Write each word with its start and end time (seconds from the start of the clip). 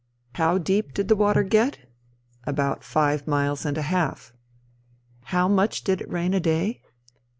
How 0.33 0.57
deep 0.57 0.95
did 0.95 1.09
the 1.09 1.15
water 1.15 1.43
get? 1.43 1.77
About 2.47 2.83
five 2.83 3.27
miles 3.27 3.67
and 3.67 3.77
a 3.77 3.83
half. 3.83 4.33
How 5.25 5.47
much 5.47 5.83
did 5.83 6.01
it 6.01 6.09
rain 6.11 6.33
a 6.33 6.39
day? 6.39 6.81